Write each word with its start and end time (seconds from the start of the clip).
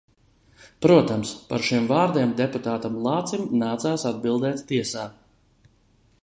Protams, 0.85 1.33
par 1.51 1.65
šiem 1.67 1.89
vārdiem 1.91 2.33
deputātam 2.39 2.97
Lācim 3.09 3.45
nācās 3.65 4.07
atbildēt 4.13 4.65
tiesā. 4.73 5.07